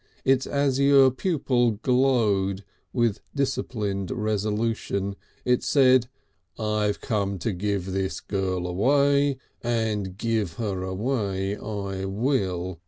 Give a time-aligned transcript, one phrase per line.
[0.25, 5.15] Its azure pupil glowed with disciplined resolution.
[5.45, 6.07] It said:
[6.57, 12.79] "I've come to give this girl away, and give her away I will.